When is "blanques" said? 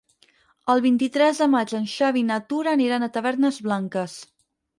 3.69-4.19